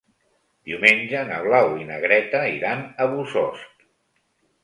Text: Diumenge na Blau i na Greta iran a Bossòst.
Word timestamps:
Diumenge 0.69 1.19
na 1.27 1.35
Blau 1.47 1.75
i 1.81 1.85
na 1.91 1.99
Greta 2.07 2.41
iran 2.55 2.81
a 3.05 3.09
Bossòst. 3.13 3.87